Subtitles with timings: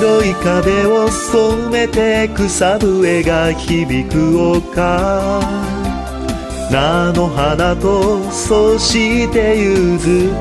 [0.00, 5.42] 白い壁を染めて草笛が響く丘。
[6.70, 10.40] 菜の花とそして柚月。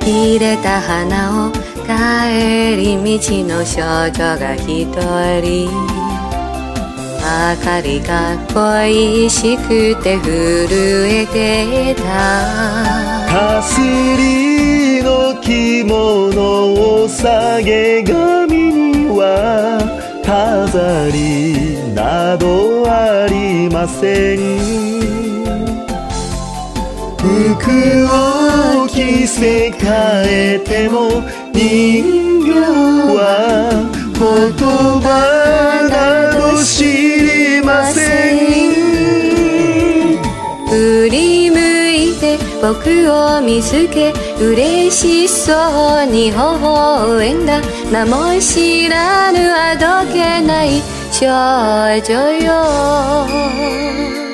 [0.00, 1.52] 入れた花を
[1.84, 4.86] 帰り道の少女が一
[5.42, 5.68] 人。
[7.20, 10.26] 明かりが恋しくて震
[11.06, 12.02] えてた。
[13.30, 16.15] かすりの着物
[17.16, 19.80] 下げ髪には
[20.22, 24.38] 飾りなどありません。
[27.16, 27.26] 服
[28.06, 29.80] を着せ替
[30.28, 31.22] えても
[31.52, 32.50] 人形
[33.16, 33.20] は
[34.12, 34.22] 言
[35.00, 35.08] 葉
[35.88, 35.94] な
[36.38, 38.00] ど知りませ
[38.34, 38.36] ん。
[40.68, 41.56] 振り向
[41.90, 45.52] いて僕を見つけ嬉しそ
[46.02, 47.60] うに微笑んだ。
[47.90, 54.25] 名も知らぬあどけない少女よ。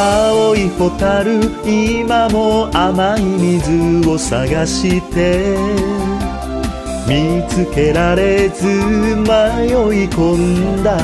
[0.00, 1.40] 青い蛍
[1.98, 5.56] 今も甘い水を探して
[7.08, 10.96] 見つけられず迷い込んだ。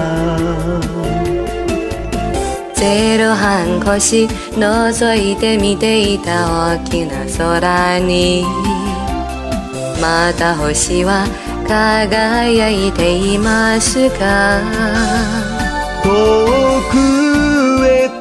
[2.75, 8.45] ゼロ半星覗いて見ていた大きな空に
[10.03, 11.27] また星は
[11.67, 14.61] 輝いていますか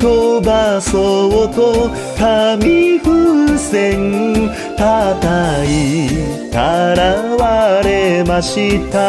[0.03, 8.99] 飛ばそうと紙風船叩いたら割れました。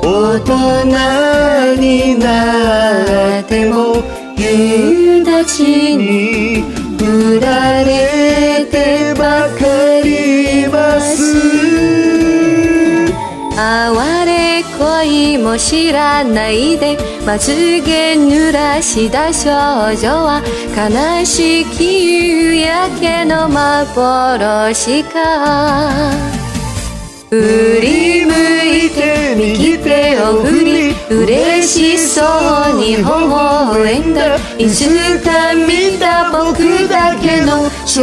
[0.00, 4.02] 大人になっても
[4.38, 5.62] 夕立
[5.94, 6.62] に
[6.98, 11.12] 振られてばかります。
[13.54, 17.52] 哀れ恋も知らないでまつ
[17.82, 20.42] げ濡らした少女は
[20.76, 26.10] 悲しき夕焼けの幻か。
[27.30, 32.22] 振り向いて右手を振り嬉しそ
[32.72, 34.36] うに微笑んだ。
[34.58, 38.02] いつか見た僕だけの少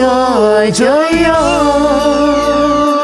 [0.71, 0.85] 女
[1.27, 2.98] よ。